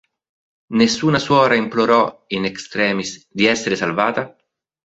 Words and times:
Nessuna 0.69 1.19
suora 1.19 1.53
implorò, 1.53 2.23
in 2.29 2.45
extremis, 2.45 3.27
di 3.29 3.45
essere 3.45 3.75
salvata? 3.75 4.35